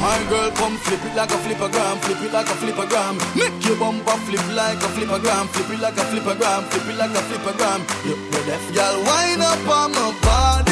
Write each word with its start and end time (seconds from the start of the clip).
My 0.00 0.18
girl, 0.28 0.50
come 0.52 0.76
flip 0.78 1.04
it 1.04 1.14
like 1.14 1.30
a 1.30 1.38
flippergram, 1.44 1.98
flip 2.02 2.22
it 2.22 2.32
like 2.32 2.46
a 2.46 2.56
flippergram. 2.62 3.14
Make 3.36 3.66
your 3.66 3.76
bumper 3.76 4.16
flip 4.26 4.46
like 4.54 4.78
a 4.78 4.88
flippergram, 4.96 5.48
flip 5.48 5.70
it 5.70 5.80
like 5.80 5.98
a 5.98 6.04
flippergram, 6.10 6.62
flip 6.70 6.88
it 6.88 6.96
like 6.96 7.10
a 7.10 7.22
flippergram. 7.28 7.80
You 8.06 8.16
deaf, 8.46 8.64
y'all 8.72 9.04
wind 9.04 9.42
up 9.42 9.68
on 9.68 9.92
my 9.92 10.12
body. 10.22 10.69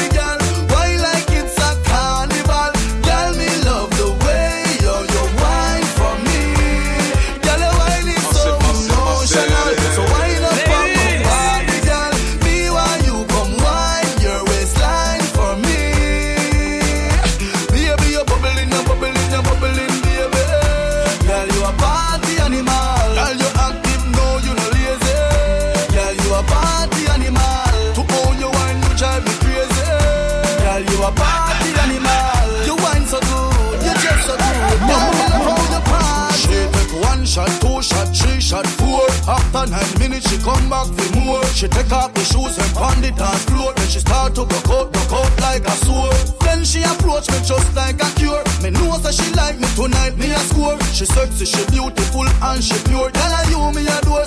After 39.51 39.71
nine 39.71 39.97
minutes, 39.97 40.29
she 40.29 40.37
come 40.45 40.69
back 40.69 40.85
for 40.85 41.19
more. 41.25 41.43
She 41.57 41.67
take 41.67 41.91
off 41.91 42.13
the 42.13 42.21
shoes 42.21 42.53
and 42.61 42.69
pound 42.77 43.03
it 43.03 43.19
on 43.19 43.33
floor. 43.49 43.73
Then 43.73 43.87
she 43.89 43.97
start 43.97 44.35
to 44.35 44.45
go 44.45 44.59
out, 44.77 44.93
out 45.09 45.33
like 45.41 45.65
a 45.65 45.71
sword. 45.81 46.13
Then 46.45 46.63
she 46.63 46.83
approach 46.83 47.25
me 47.33 47.41
just 47.41 47.73
like 47.75 47.97
a 47.97 48.09
cure. 48.13 48.45
Me 48.61 48.69
know 48.69 48.93
that 49.01 49.13
she 49.17 49.25
like 49.33 49.57
me 49.57 49.65
tonight, 49.73 50.13
me 50.21 50.29
a 50.29 50.37
score. 50.53 50.77
She 50.93 51.05
sexy, 51.05 51.45
she 51.45 51.65
beautiful 51.73 52.29
and 52.29 52.63
she 52.63 52.77
pure. 52.85 53.09
Tell 53.09 53.31
her 53.33 53.49
you 53.49 53.73
me 53.73 53.89
adore. 53.89 54.18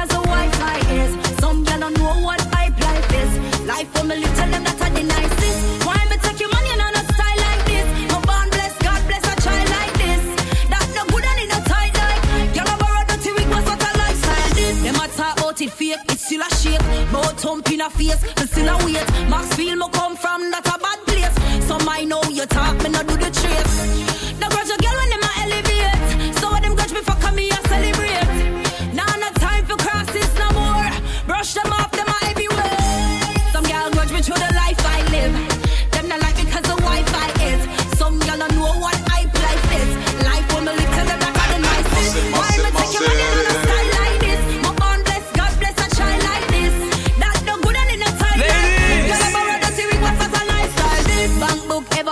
cause 0.00 0.08
the 0.08 0.22
Wi-Fi 0.32 0.78
is. 1.00 1.12
Some 1.40 1.64
y'all 1.64 1.80
don't 1.80 1.98
know 1.98 2.14
what 2.26 2.40
pipe 2.50 2.76
life 2.80 3.12
is. 3.22 3.32
Life 3.66 3.88
for 3.92 4.04
me 4.04 4.16
little 4.16 4.48
them 4.52 4.64
that 4.64 4.80
I 4.80 4.88
deny 4.96 5.26
this. 5.42 5.56
Why 5.84 5.98
me 6.08 6.16
take 6.24 6.40
your 6.40 6.50
money 6.56 6.70
and 6.74 6.82
I 6.86 6.90
not 6.96 7.06
style 7.12 7.40
like 7.46 7.64
this? 7.70 7.86
No 8.10 8.16
born 8.28 8.48
bless 8.54 8.72
God 8.86 9.00
bless 9.08 9.24
a 9.32 9.34
child 9.44 9.68
like 9.76 9.94
this. 10.02 10.22
That 10.72 10.86
no 10.96 11.02
good 11.12 11.24
and 11.30 11.40
in 11.44 11.50
a 11.52 11.60
tight 11.68 11.94
like. 12.00 12.22
Y'all 12.56 12.78
borrow 12.80 13.04
dirty 13.08 13.30
week 13.36 13.50
was 13.52 13.64
what 13.68 13.82
a 13.88 13.90
lifestyle 14.00 14.50
this. 14.56 14.76
Them 14.84 14.96
a 15.04 15.06
talk 15.18 15.36
about 15.38 15.60
it 15.60 15.72
fake, 15.78 16.04
it's 16.08 16.24
still 16.24 16.42
a 16.42 16.50
shape. 16.60 16.84
But 17.12 17.36
thump 17.40 17.70
in 17.70 17.80
a 17.82 17.90
face, 17.90 18.20
but 18.36 18.48
still 18.48 18.68
a 18.72 18.76
weight. 18.84 19.08
Max 19.28 19.52
feel 19.56 19.76
me 19.76 19.86
come 19.92 20.09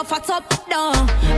fat 0.08 0.30
up. 0.30 0.44
No, 0.68 0.92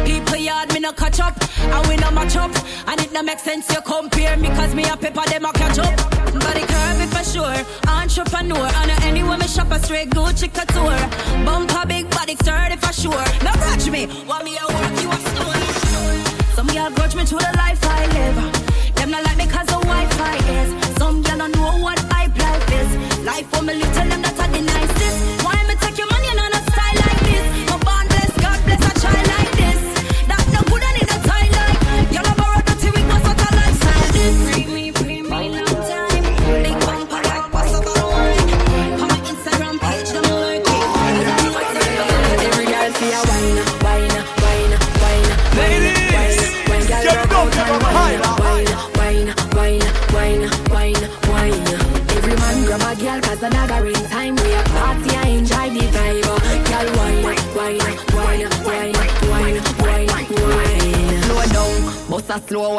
people 0.06 0.37
yard 0.37 0.72
me 0.72 0.81
no 0.81 0.93
catch 0.93 1.19
up. 1.19 1.34
and 1.58 1.87
we 1.88 1.96
no 1.96 2.11
match 2.12 2.37
up. 2.37 2.52
And 2.87 3.00
it 3.00 3.12
no 3.12 3.22
make 3.22 3.40
sense 3.40 3.69
you 3.70 3.81
compare 3.82 4.37
me 4.37 4.49
cause 4.49 4.75
me 4.75 4.84
a 4.84 4.96
paper 4.96 5.25
them 5.28 5.44
a 5.44 5.52
catch 5.52 5.78
up. 5.78 5.96
Body 6.44 6.64
curvy 6.72 7.06
for 7.14 7.25
sure. 7.32 7.58
Entrepreneur. 7.88 8.69
And 8.81 8.90
anywhere 9.05 9.38
me 9.38 9.49
shop 9.49 9.70
a 9.72 9.78
straight 9.81 10.11
Gucci 10.11 10.49
couture. 10.55 11.02
Bump 11.44 11.72
a 11.75 11.87
big 11.87 12.08
body 12.11 12.37
sturdy 12.37 12.76
for 12.76 12.93
sure. 12.93 13.25
No 13.44 13.52
grudge 13.62 13.90
me. 13.90 14.06
Want 14.28 14.44
me 14.44 14.56
a 14.56 14.67
work 14.73 14.94
you 15.02 15.11
a 15.11 15.19
stone. 15.31 16.55
Some 16.55 16.66
me 16.69 16.78
a 16.78 16.90
grudge 16.90 17.16
me 17.16 17.25
to 17.25 17.34
the 17.34 17.52
life 17.56 17.81
I 17.82 18.06
live. 18.16 18.94
Them 18.94 19.11
not 19.11 19.25
like 19.25 19.37
me 19.37 19.46
cause 19.46 19.69
of 19.75 19.82
Wi-Fi. 19.82 20.29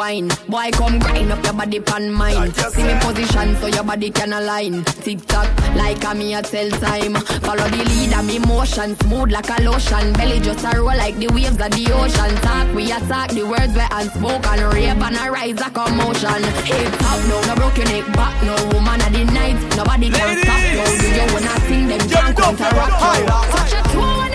Wine. 0.02 0.28
Boy, 0.48 0.68
come 0.72 0.98
grind 0.98 1.30
up 1.30 1.44
your 1.44 1.54
body 1.54 1.78
pan 1.78 2.10
mine. 2.10 2.52
See 2.74 2.82
me 2.82 2.94
position 3.00 3.54
so 3.60 3.66
your 3.68 3.84
body 3.84 4.10
can 4.10 4.32
align. 4.32 4.84
Tick 5.04 5.20
tock, 5.26 5.48
like 5.76 6.02
a 6.04 6.12
me 6.14 6.34
a 6.34 6.42
tell 6.42 6.70
time. 6.82 7.14
Follow 7.46 7.68
the 7.74 7.82
lead 7.90 8.12
of 8.18 8.24
me 8.26 8.38
motion, 8.50 8.96
smooth 9.02 9.30
like 9.30 9.50
a 9.56 9.62
lotion. 9.62 10.12
Belly 10.14 10.40
just 10.40 10.64
a 10.64 10.70
roll 10.76 10.96
like 11.04 11.16
the 11.22 11.28
waves 11.28 11.60
of 11.66 11.70
the 11.76 11.84
ocean. 12.00 12.34
Talk, 12.46 12.66
we 12.74 12.84
attack 12.90 13.30
the 13.30 13.44
words 13.46 13.74
we 13.78 13.86
unspoken. 13.98 14.58
Rave 14.74 15.02
and 15.06 15.18
a 15.22 15.30
rise 15.30 15.60
a 15.66 15.70
commotion. 15.70 16.42
Hip 16.66 16.92
top, 17.02 17.20
no, 17.30 17.36
no 17.46 17.54
broke 17.54 17.78
your 17.78 17.86
neck 17.86 18.06
back, 18.18 18.34
no 18.42 18.54
woman 18.74 19.00
of 19.06 19.12
the 19.14 19.24
night. 19.38 19.58
Nobody 19.78 20.10
can 20.10 20.30
stop 20.42 20.62
you. 20.74 20.86
Do 20.98 21.06
you 21.14 21.26
wanna 21.34 21.56
sing 21.66 21.86
them 21.86 22.02
can't 22.10 22.36
counteract 22.36 22.94
you. 22.98 23.06
high. 23.06 23.24
Touch 23.54 23.72
your 23.72 23.84
toe 23.94 24.22
and 24.26 24.32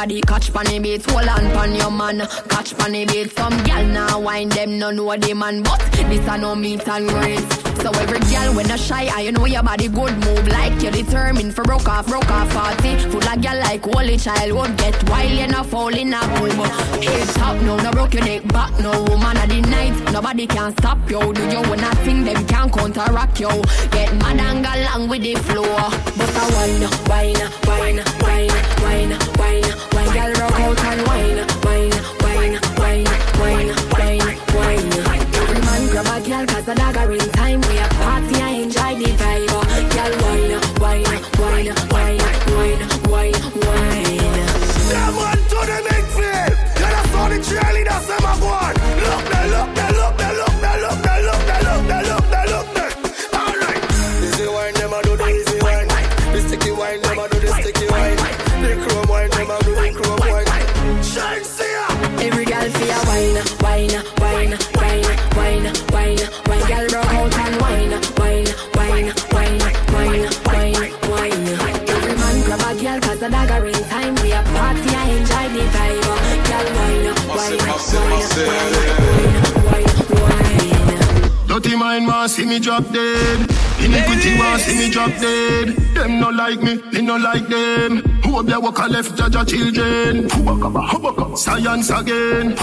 everybody 0.00 0.20
catch 0.22 0.50
funny 0.50 0.78
beats. 0.78 1.04
Hold 1.10 1.28
on 1.28 1.50
pon 1.52 1.74
your 1.74 1.90
man, 1.90 2.20
catch 2.48 2.72
funny 2.72 3.04
beats. 3.04 3.34
Some 3.34 3.56
gal 3.64 3.84
now 3.84 4.20
wine 4.20 4.48
them 4.48 4.78
no 4.78 4.90
know 4.90 5.14
the 5.16 5.34
man, 5.34 5.62
but 5.62 5.78
this 5.92 6.26
a 6.26 6.38
no 6.38 6.54
meet 6.54 6.88
and 6.88 7.08
greet. 7.08 7.40
So 7.82 7.90
every 7.90 8.20
girl 8.20 8.54
when 8.54 8.70
a 8.70 8.78
shy, 8.78 9.08
I 9.14 9.22
you 9.22 9.32
know 9.32 9.44
your 9.44 9.62
body 9.62 9.88
good 9.88 10.14
move 10.24 10.48
like 10.48 10.69
you're 10.90 11.04
determined 11.04 11.54
for 11.54 11.62
broke 11.62 11.88
off, 11.88 12.06
broke 12.06 12.30
off 12.30 12.50
party. 12.52 12.98
Full 13.10 13.28
of 13.28 13.42
girl 13.42 13.58
like 13.60 13.84
holy 13.84 14.16
child 14.16 14.52
would 14.52 14.76
get 14.76 15.08
wild 15.08 15.30
and 15.30 15.54
a 15.54 15.64
fall 15.64 15.94
in 15.94 16.14
a 16.14 16.20
pool. 16.20 16.48
But 16.56 17.04
head 17.04 17.28
top, 17.34 17.56
no, 17.62 17.76
no 17.76 17.90
broke 17.90 18.14
your 18.14 18.24
neck 18.24 18.46
back, 18.48 18.78
no 18.80 18.90
woman 19.04 19.36
of 19.36 19.48
the 19.48 19.60
night. 19.62 20.12
Nobody 20.12 20.46
can 20.46 20.72
stop 20.78 20.98
you. 21.10 21.32
Do 21.32 21.42
you 21.48 21.62
wanna 21.62 21.94
think 22.04 22.24
them 22.24 22.46
can 22.46 22.70
counteract 22.70 23.40
you? 23.40 23.50
Get 23.90 24.14
mad 24.16 24.40
and 24.40 24.64
go 24.64 24.70
along 24.74 25.08
with 25.08 25.22
the 25.22 25.34
flow. 25.36 25.62
But 26.16 26.30
a 26.30 26.44
wine, 26.54 26.84
wine, 27.08 27.40
wine, 27.66 28.00
wine, 28.22 28.50
wine, 28.82 29.10
wine, 29.38 29.64
wine, 29.92 30.10
girl 30.14 30.32
rock 30.40 30.60
out 30.60 30.84
and 30.84 31.06
wine, 31.06 31.38
wine, 31.64 31.92
wine, 32.22 32.56
wine, 32.78 33.06
wine, 33.38 33.68
wine, 33.94 34.30
wine. 34.54 35.20
Every 35.40 35.60
man 35.60 35.82
grab 35.90 36.06
a 36.06 36.28
girl 36.28 36.46
'cause 36.46 36.64
the 36.64 36.74
dagger 36.74 37.09
wine, 63.80 64.02
wine, 64.20 64.52
wine, 64.74 65.04
wine, 65.36 65.64
wine, 65.92 66.20
wine. 66.48 66.64
Girl 66.68 66.86
rock 66.92 67.12
out 67.14 67.38
and 67.38 67.56
wine, 67.60 67.92
wine, 68.18 68.48
wine, 68.76 69.08
wine, 69.32 69.60
wine, 69.92 70.28
wine, 70.46 70.76
wine. 71.10 71.48
Every 71.88 72.14
man 72.16 72.36
grab 72.44 72.60
a 72.60 72.74
girl 72.82 73.00
'cause 73.00 73.20
the 73.20 73.28
dagger 73.30 73.66
in 73.66 73.84
time. 73.88 74.14
We 74.16 74.32
a 74.32 74.42
party 74.42 74.90
and 75.00 75.10
enjoy 75.16 75.46
the 75.54 75.62
vibe. 75.74 76.04
Girl 76.48 76.68
wine, 76.76 77.08
wine, 77.36 77.58
wine, 77.70 78.28
wine, 79.66 79.88
wine, 80.20 80.22
wine. 80.22 80.98
Dirty 81.46 81.74
mind 81.76 82.06
want 82.06 82.30
see 82.30 82.44
me 82.44 82.58
drop 82.58 82.84
dead. 82.92 83.49
Iniquity 83.90 84.38
want 84.38 84.60
see 84.62 84.78
me 84.78 84.88
drop 84.88 85.10
dead. 85.18 85.74
Them 85.94 86.20
no 86.20 86.30
like 86.30 86.62
me, 86.62 86.76
me 86.92 87.02
no 87.02 87.16
like 87.16 87.48
them. 87.48 87.98
Who 88.22 88.38
up 88.38 88.46
there 88.46 88.60
walk 88.60 88.78
a 88.78 88.86
left 88.86 89.16
judge 89.16 89.34
a 89.34 89.44
children? 89.44 90.30
Science 91.36 91.90
again. 91.90 92.56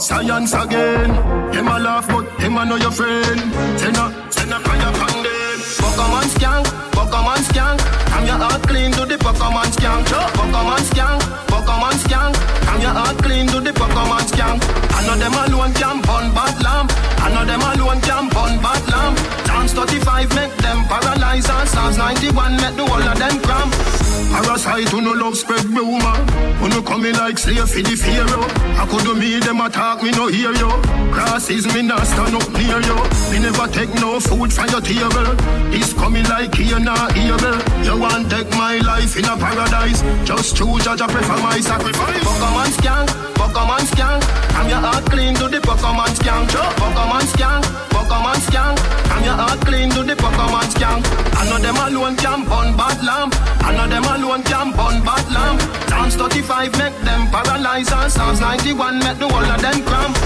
Science 0.00 0.52
again. 0.52 1.08
Them 1.52 1.68
a 1.68 1.78
laugh 1.78 2.08
but 2.08 2.26
them 2.38 2.58
a 2.58 2.64
know 2.64 2.74
your 2.74 2.90
friend. 2.90 3.38
Send 3.78 3.96
a 3.96 4.06
send 4.32 4.52
a 4.52 4.58
fire 4.58 4.88
upon 4.90 5.22
them. 5.22 5.58
Pokemon 5.78 6.26
skank, 6.34 6.66
Pokemon 6.90 7.40
skank. 7.46 7.78
I'm 8.10 8.26
your 8.26 8.38
heart 8.42 8.62
clean 8.66 8.90
to 8.98 9.06
the 9.06 9.16
Pokemon 9.18 9.70
skank. 9.78 10.06
Pokemon 10.34 10.82
skank, 10.90 11.20
Pokemon 11.46 11.96
skank. 12.02 12.34
I'm 12.66 12.80
your 12.80 12.90
heart 12.90 13.16
clean 13.22 13.46
to 13.46 13.60
the 13.60 13.70
Pokemon 13.70 14.26
skank. 14.30 14.58
I 14.90 15.06
know 15.06 15.16
them 15.22 15.34
alone 15.34 15.72
can 15.74 16.02
burn 16.02 16.34
bad 16.34 16.60
lamp. 16.64 16.90
I 17.22 17.30
know 17.32 17.44
them 17.44 17.60
alone 17.62 18.00
can 18.00 18.28
45 19.86 20.34
make 20.34 20.56
them 20.56 20.82
paralyze 20.88 21.48
and 21.48 21.68
Psalms 21.68 21.96
91 21.96 22.56
make 22.56 22.74
the 22.74 22.84
whole 22.84 23.06
of 23.06 23.18
them 23.18 23.38
cramp. 23.38 23.70
Parasite 24.34 24.88
who 24.88 25.00
no 25.00 25.12
love 25.12 25.36
spread 25.36 25.64
rumor. 25.66 26.16
Who 26.58 26.68
no 26.68 26.82
in 26.82 27.14
like 27.14 27.38
slave 27.38 27.70
for 27.70 27.82
the 27.82 27.94
pharaoh. 27.94 28.50
I 28.82 28.86
could 28.90 29.04
do 29.04 29.14
me 29.14 29.38
them 29.38 29.60
attack 29.60 30.02
me 30.02 30.10
no 30.10 30.26
hear 30.26 30.52
Grass 31.14 31.50
is 31.50 31.72
me 31.72 31.82
not 31.82 32.04
stand 32.04 32.34
up 32.34 32.50
near 32.50 32.82
yo. 32.82 32.98
Me 33.30 33.38
never 33.38 33.68
take 33.70 33.94
no 34.02 34.18
food 34.18 34.52
from 34.52 34.68
your 34.74 34.82
table. 34.82 35.30
It's 35.70 35.92
coming 35.92 36.26
like 36.26 36.54
here 36.56 36.80
not 36.80 37.16
evil. 37.16 37.56
You 37.86 38.00
want 38.00 38.28
take 38.28 38.50
my 38.58 38.78
life 38.82 39.16
in 39.16 39.24
a 39.24 39.36
paradise. 39.38 40.02
Just 40.26 40.56
choose 40.56 40.82
judge 40.82 41.00
I 41.00 41.06
prefer 41.06 41.38
my 41.38 41.60
sacrifice. 41.60 42.24
Pokemon 42.26 42.70
skank, 42.74 43.08
Pokemon 43.38 43.86
skank. 43.94 44.20
I'm 44.58 44.68
your 44.68 44.82
heart 44.82 45.04
clean 45.06 45.34
to 45.36 45.46
the 45.46 45.60
Pokemon 45.62 46.10
skank. 46.18 46.50
Pokemon 46.74 47.26
skank. 47.30 47.95
Pokemon 48.06 48.38
skank. 48.46 48.78
I'm 49.10 49.24
your 49.24 49.34
heart 49.34 49.60
clean 49.66 49.90
to 49.90 50.02
the 50.02 50.14
Pokemon 50.14 50.66
skank. 50.74 51.02
I 51.34 51.48
know 51.50 51.58
them 51.58 51.76
alone 51.76 52.16
can 52.16 52.44
burn 52.44 52.76
bad 52.76 53.02
lamp. 53.02 53.34
I 53.66 53.74
know 53.74 53.88
them 53.88 54.04
alone 54.04 54.42
can 54.44 54.70
burn 54.70 55.02
bad 55.02 55.26
lamp. 55.32 55.60
Dance 55.88 56.14
35 56.14 56.78
make 56.78 56.96
them 57.02 57.26
paralyze 57.30 57.90
and 57.90 58.12
Psalms 58.12 58.40
91 58.40 58.98
make 59.00 59.18
the 59.18 59.28
whole 59.28 59.42
of 59.42 59.60
them 59.60 59.82
cramp. 59.82 60.16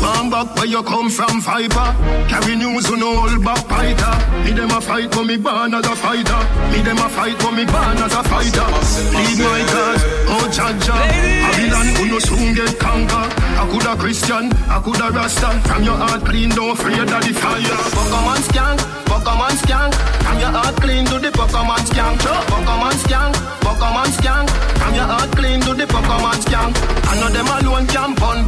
One 0.00 0.30
back 0.30 0.54
where 0.56 0.66
you 0.66 0.82
come 0.82 1.10
from, 1.10 1.40
Viper. 1.40 1.90
Carry 2.30 2.56
news 2.56 2.86
on 2.90 3.02
all 3.02 3.38
back 3.42 3.66
fighter. 3.66 4.13
Me 4.13 4.13
them 4.54 4.70
a 4.70 4.80
fight, 4.80 5.10
but 5.10 5.24
me 5.24 5.36
born 5.36 5.74
as 5.74 5.86
a 5.86 5.96
fighter. 5.96 6.40
Me 6.70 6.80
them 6.82 6.98
a 6.98 7.08
fight, 7.08 7.36
but 7.38 7.52
me 7.52 7.64
born 7.64 7.98
as 7.98 8.14
a 8.14 8.22
fighter. 8.24 8.66
Lead 9.14 9.38
my 9.42 9.62
cause, 9.68 10.02
oh 10.30 10.46
Jah 10.54 10.72
Jah. 10.78 11.02
Babylon, 11.44 11.86
who 11.96 12.04
no 12.06 12.18
soon 12.18 12.54
get 12.54 12.78
conquer. 12.78 13.26
I 13.60 13.68
coulda 13.70 13.96
Christian, 13.96 14.52
I 14.70 14.80
coulda 14.82 15.10
Rasta. 15.10 15.50
From 15.68 15.82
your 15.82 15.96
heart 15.96 16.24
clean, 16.24 16.50
don't 16.50 16.70
afraid 16.70 16.98
of 16.98 17.08
the 17.08 17.32
fire. 17.34 17.78
Pokemon 17.94 18.40
skank, 18.48 18.78
Pokemon 19.10 19.54
skank. 19.62 19.92
From 20.24 20.38
your 20.38 20.52
heart 20.54 20.76
clean 20.76 21.04
to 21.06 21.18
the 21.18 21.30
Pokemon 21.30 21.82
skank. 21.90 22.18
Pokemon 22.50 22.96
skank, 23.04 23.34
Pokemon 23.60 24.08
skank. 24.16 24.48
From 24.78 24.94
your 24.94 25.06
heart 25.06 25.30
clean 25.36 25.60
to 25.60 25.74
the 25.74 25.86
Pokemon 25.86 26.38
skank. 26.44 26.74
I 27.10 27.20
know 27.20 27.28
them 27.28 27.46
alone 27.46 27.86
can 27.86 28.14
burn 28.14 28.46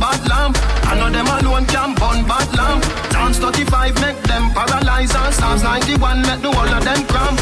Psalms 5.37 5.62
91, 5.62 6.23
let 6.23 6.40
the 6.43 6.50
whole 6.50 6.75
of 6.76 6.83
them 6.85 7.00
cram. 7.07 7.37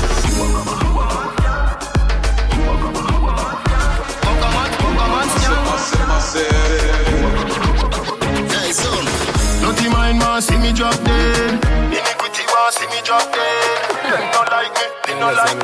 Hey, 8.50 8.72
son. 8.72 9.04
Dirty 9.62 9.88
mind 9.88 10.18
man, 10.18 10.42
see 10.42 10.58
me 10.58 10.72
drop 10.72 10.96
dead. 11.04 11.64
Iniquity 11.98 12.44
man, 12.52 12.72
see 12.72 12.86
me 12.88 13.00
drop 13.04 13.32
dead. 13.32 13.80
They 14.10 14.30
don't 14.32 14.50
like 14.50 14.72
me, 14.74 14.86
they 15.06 15.14
don't 15.20 15.36
like 15.36 15.58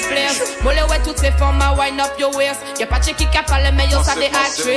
The 0.00 0.06
place. 0.08 0.40
Molle 0.62 0.76
ouais 0.90 1.00
toutes 1.04 1.18
ces 1.18 1.30
femmes, 1.32 1.60
à 1.60 1.74
wind 1.74 2.00
up 2.00 2.12
your 2.18 2.34
waist. 2.34 2.60
Y'a 2.78 2.86
pas 2.86 2.98
de 2.98 3.06
qui 3.06 3.14
qui 3.14 3.26
parle, 3.46 3.70
mais 3.74 3.86
yo 3.90 4.02
ça 4.02 4.14
des 4.14 4.26
actrices. 4.26 4.76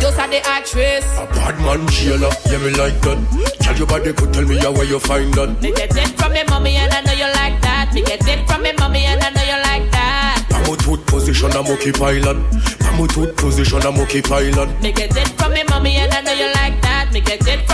Yo 0.00 0.08
ça 0.10 0.26
des 0.28 0.42
actrices. 0.56 1.04
A 1.18 1.26
bad 1.34 1.60
man 1.60 1.88
jailer, 1.90 2.30
yeah 2.50 2.58
me 2.58 2.70
like 2.70 3.00
that. 3.02 3.18
Tell 3.60 3.76
your 3.76 3.86
body 3.86 4.12
could 4.12 4.32
tell 4.32 4.44
me 4.44 4.58
how 4.58 4.72
where 4.72 4.84
you 4.84 4.98
find 4.98 5.32
that. 5.34 5.60
Me 5.62 5.72
get 5.72 5.96
it 5.96 6.18
from 6.18 6.32
me 6.32 6.42
mommy 6.48 6.76
and 6.76 6.92
I 6.92 7.00
know 7.02 7.12
you 7.12 7.30
like 7.34 7.60
that. 7.62 7.92
Me 7.92 8.02
get 8.02 8.26
it 8.26 8.48
from 8.48 8.62
me 8.62 8.72
mommy 8.78 9.04
and 9.04 9.22
I 9.22 9.30
know 9.30 9.42
you 9.42 9.58
like 9.62 9.90
that. 9.92 10.44
Pamo 10.50 10.76
tooth 10.76 11.04
position 11.06 11.50
a 11.52 11.62
monkey 11.62 11.92
pilot. 11.92 12.36
Pamo 12.80 13.06
tooth 13.06 13.36
position 13.36 13.82
a 13.86 13.92
monkey 13.92 14.22
pilot. 14.22 14.68
Me 14.82 14.92
get 14.92 15.16
it 15.16 15.28
from 15.38 15.52
me 15.52 15.62
mommy 15.68 15.96
and 15.96 16.12
I 16.12 16.20
know 16.22 16.32
you 16.32 16.50
like 16.54 16.80
that. 16.82 17.12
Me 17.12 17.20
get 17.20 17.46
it 17.46 17.67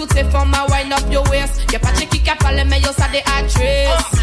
toutes 0.00 0.14
ces 0.14 0.24
femmes, 0.24 0.54
à 0.54 0.64
wind 0.72 0.92
up 0.94 1.12
your 1.12 1.28
waist. 1.28 1.60
Y'a 1.70 1.78
pas 1.78 1.92
de 1.92 2.06
qui 2.06 2.20
qui 2.20 2.30
parle, 2.40 2.62
mais 2.66 2.80
yo 2.80 2.88
ça 2.96 3.06
des 3.12 3.22
actrices. 3.36 4.20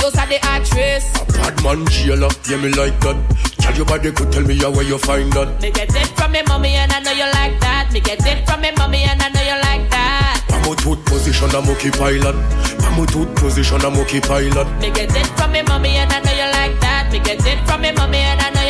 Yo 0.00 0.10
ça 0.14 0.26
des 0.28 0.38
actrices. 0.54 1.10
A 1.42 1.50
bad 1.50 1.62
man 1.64 1.88
jailer, 1.90 2.28
yeah 2.48 2.56
me 2.58 2.68
like 2.68 2.96
that. 3.00 3.16
Tell 3.58 3.74
your 3.74 3.84
body 3.84 4.12
could 4.12 4.30
tell 4.30 4.44
me 4.44 4.54
how 4.58 4.70
where 4.70 4.84
you 4.84 4.98
find 4.98 5.32
that. 5.32 5.60
Me 5.60 5.72
get 5.72 5.90
it 5.90 6.06
from 6.16 6.30
me 6.30 6.40
mommy 6.46 6.76
and 6.76 6.92
I 6.92 7.00
know 7.00 7.10
you 7.10 7.26
like 7.34 7.58
that. 7.60 7.90
Me 7.92 7.98
get 7.98 8.24
it 8.24 8.46
from 8.48 8.60
me 8.60 8.70
mommy 8.78 9.02
and 9.02 9.20
I 9.20 9.28
know 9.30 9.42
you 9.42 9.58
like 9.66 9.90
that. 9.90 10.44
Pamo 10.48 10.76
tooth 10.76 11.04
position 11.06 11.50
I'm 11.50 11.64
a 11.64 11.66
monkey 11.66 11.90
pilot. 11.90 12.36
Pamo 12.78 13.06
tooth 13.06 13.34
position 13.34 13.80
I'm 13.82 13.94
a 13.94 13.96
monkey 13.96 14.20
pilot. 14.20 14.68
Me 14.80 14.90
get 14.92 15.10
it 15.10 15.26
from 15.36 15.50
me 15.50 15.62
mommy 15.62 15.96
and 15.96 16.12
I 16.12 16.20
know 16.20 16.30
you 16.30 16.48
like 16.52 16.78
that. 16.80 17.10
Me 17.10 17.18
get 17.18 17.44
it 17.44 17.58
from 17.66 17.80
me 17.80 17.90
mommy 17.90 18.18
and 18.18 18.40
I 18.40 18.50
know 18.50 18.65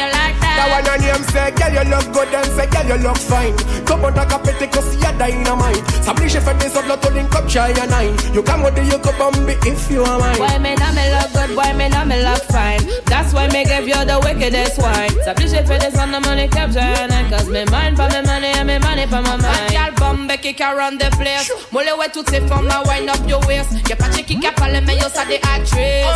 girl 1.70 1.84
you 1.84 1.90
look 1.90 2.12
good 2.12 2.34
and 2.34 2.46
say, 2.52 2.66
girl 2.66 2.86
you 2.86 3.02
look 3.02 3.18
fine. 3.18 3.56
Come 3.84 4.04
on, 4.04 4.14
like 4.14 4.32
a 4.32 4.38
petty 4.38 4.66
cause 4.66 4.94
you're 5.00 5.12
dynamite. 5.18 5.82
S'appliche 6.02 6.38
fait 6.40 6.54
des 6.58 6.76
autres, 6.76 6.88
l'autre 6.88 7.10
link 7.12 7.34
up, 7.34 7.48
try 7.48 7.70
a 7.70 7.86
nine. 7.86 8.16
You 8.34 8.42
come 8.42 8.62
with 8.62 8.74
the 8.74 8.84
you 8.84 8.98
could 8.98 9.16
bomb 9.18 9.48
it 9.48 9.58
if 9.66 9.90
you 9.90 10.02
are 10.02 10.18
mine. 10.18 10.38
Why 10.38 10.58
me 10.58 10.74
not 10.74 10.94
me 10.94 11.04
look 11.10 11.32
good, 11.32 11.56
why 11.56 11.72
me 11.72 11.88
not 11.88 12.06
me 12.06 12.22
look 12.22 12.42
fine? 12.50 12.80
That's 13.06 13.32
why 13.32 13.48
me 13.48 13.64
give 13.64 13.86
you 13.86 14.04
the 14.04 14.20
wickedest 14.22 14.78
wine. 14.78 15.10
S'appliche 15.24 15.64
fait 15.66 15.78
des 15.78 15.98
on 15.98 16.12
the 16.12 16.20
money 16.20 16.48
capture 16.48 16.80
and 16.80 17.12
Cause 17.30 17.48
me 17.48 17.64
mind 17.66 17.96
for 17.96 18.08
me 18.08 18.22
money 18.22 18.52
and 18.54 18.66
me 18.66 18.78
money 18.78 19.06
for 19.06 19.22
my 19.22 19.36
mind. 19.36 19.70
Gal 19.70 19.92
bombe 19.98 20.36
qui 20.40 20.54
around 20.62 21.00
the 21.00 21.10
place. 21.18 21.50
Molle 21.72 21.90
ouais 21.98 22.08
toutes 22.12 22.30
ces 22.30 22.40
femmes, 22.42 22.68
à 22.70 22.82
wind 22.86 23.08
up 23.08 23.28
your 23.28 23.44
waist? 23.46 23.72
Y'a 23.88 23.96
pas 23.96 24.08
de 24.08 24.22
qui 24.22 24.38
qui 24.38 24.48
parle, 24.56 24.80
mais 24.86 24.96
yo 24.96 25.08
ça 25.12 25.24
des 25.24 25.40
actrices 25.54 26.06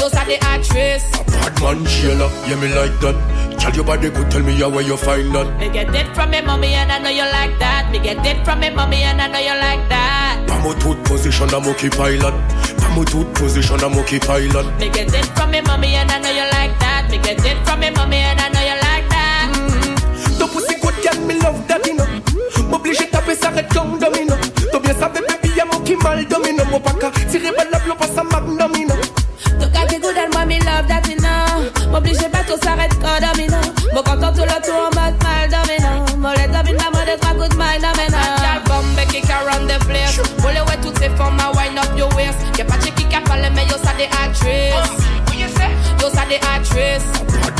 Yo 0.00 0.08
ça 0.08 0.24
des 0.26 0.38
actrices 0.54 1.23
Bad 1.54 1.76
man 1.76 1.84
jailer, 1.86 2.30
yeah 2.48 2.56
me 2.60 2.68
like 2.74 2.98
that. 3.00 3.16
Tell 3.58 3.72
your 3.74 3.84
body 3.84 4.10
could 4.10 4.30
tell 4.30 4.42
me 4.42 4.52
how 4.60 4.68
where 4.68 4.82
you 4.84 4.96
find 4.96 5.34
that. 5.34 5.58
Me 5.58 5.68
get 5.70 5.94
it 5.94 6.14
from 6.14 6.30
me 6.30 6.40
mommy 6.42 6.74
and 6.74 6.90
I 6.92 6.98
know 6.98 7.08
you 7.08 7.22
like 7.22 7.58
that 7.60 7.88
Me 7.90 7.98
get 7.98 8.24
it 8.26 8.44
from 8.44 8.60
me 8.60 8.68
mommy 8.68 9.02
and 9.02 9.20
I 9.22 9.28
know 9.28 9.38
you 9.38 9.56
like 9.56 9.88
that 9.88 10.44
Pamo 10.48 10.74
tooth 10.80 11.02
position 11.06 11.48
a 11.48 11.60
monkey 11.60 11.88
pilot. 11.88 12.34
Pamo 12.76 13.04
tooth 13.04 13.32
position 13.34 13.80
a 13.80 13.88
monkey 13.88 14.18
pilot. 14.18 14.66
Me 14.78 14.90
get 14.90 15.14
it 15.14 15.24
from 15.36 15.50
me 15.50 15.60
mommy 15.62 15.94
and 15.94 16.10
I 16.10 16.18
know 16.18 16.30
you 16.30 16.44
like 16.52 16.76
that 16.80 17.08
Me 17.10 17.16
get 17.18 17.40
it 17.40 17.64
from 17.64 17.80
me 17.80 17.90
mommy 17.90 18.16
and 18.16 18.40
I 18.40 18.48
know 18.52 18.60
you 18.60 18.76
like 18.84 19.08
that 19.08 19.52
mm-hmm. 19.54 20.38
Ton 20.38 20.48
pussy 20.50 20.74
good 20.80 20.96
girl, 21.00 21.26
me 21.26 21.34
love 21.40 21.68
that, 21.68 21.86
you 21.86 21.94
know. 21.94 22.33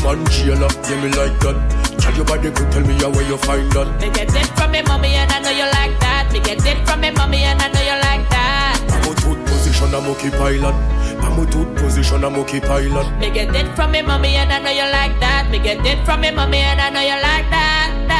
Man 0.04 0.24
jailer, 0.26 0.68
yeah 0.88 1.00
me 1.02 1.08
like 1.16 1.38
that. 1.40 1.56
Tell 1.98 2.14
your 2.14 2.24
body 2.24 2.50
could 2.52 2.70
tell 2.70 2.84
me 2.84 2.94
how 3.00 3.10
where 3.10 3.26
you 3.26 3.38
find 3.38 3.70
that. 3.72 3.88
Me 4.00 4.10
get 4.10 4.28
it 4.28 4.46
from 4.58 4.70
me 4.72 4.82
mommy 4.82 5.14
and 5.14 5.30
I 5.32 5.40
know 5.40 5.50
you 5.50 5.64
like 5.64 5.98
that 6.00 6.28
Me 6.32 6.40
get 6.40 6.60
it 6.66 6.86
from 6.86 7.00
me 7.00 7.10
mommy 7.10 7.38
and 7.44 7.60
I 7.62 7.68
know 7.68 7.80
you 7.80 7.96
like 8.02 8.28
that 8.28 8.76
Pamo 8.90 9.14
tooth 9.14 9.40
position 9.46 9.94
a 9.94 10.00
monkey 10.00 10.30
pilot. 10.30 10.76
Pamo 11.22 11.44
tooth 11.50 11.74
position 11.78 12.24
a 12.24 12.28
monkey 12.28 12.60
pilot. 12.60 13.08
Me 13.18 13.30
get 13.30 13.54
it 13.54 13.74
from 13.74 13.92
me 13.92 14.02
mommy 14.02 14.36
and 14.36 14.52
I 14.52 14.58
know 14.58 14.70
you 14.70 14.84
like 14.92 15.18
that 15.20 15.48
Me 15.50 15.58
get 15.58 15.80
it 15.86 16.04
from 16.04 16.20
me 16.20 16.30
mommy 16.30 16.58
and 16.58 16.80
I 16.80 16.90
know 16.90 17.00
you 17.00 17.16
like 17.22 17.48
that 17.50 18.13